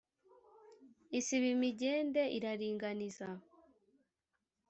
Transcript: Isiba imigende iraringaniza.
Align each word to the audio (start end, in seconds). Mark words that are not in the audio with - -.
Isiba 1.19 1.47
imigende 1.55 2.21
iraringaniza. 2.37 3.27